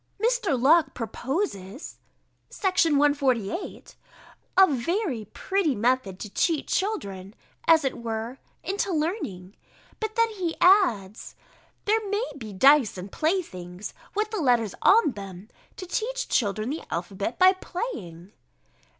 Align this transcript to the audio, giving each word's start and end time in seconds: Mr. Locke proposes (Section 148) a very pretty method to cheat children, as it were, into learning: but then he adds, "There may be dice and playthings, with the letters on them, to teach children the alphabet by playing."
Mr. 0.19 0.59
Locke 0.59 0.95
proposes 0.95 1.99
(Section 2.49 2.93
148) 2.97 3.95
a 4.57 4.65
very 4.67 5.25
pretty 5.25 5.75
method 5.75 6.17
to 6.21 6.29
cheat 6.31 6.67
children, 6.67 7.35
as 7.67 7.83
it 7.85 7.95
were, 7.95 8.39
into 8.63 8.91
learning: 8.91 9.55
but 9.99 10.15
then 10.15 10.31
he 10.31 10.57
adds, 10.59 11.35
"There 11.85 11.99
may 12.09 12.25
be 12.35 12.51
dice 12.51 12.97
and 12.97 13.11
playthings, 13.11 13.93
with 14.15 14.31
the 14.31 14.41
letters 14.41 14.73
on 14.81 15.11
them, 15.11 15.49
to 15.77 15.85
teach 15.85 16.27
children 16.29 16.71
the 16.71 16.81
alphabet 16.91 17.37
by 17.37 17.53
playing." 17.53 18.31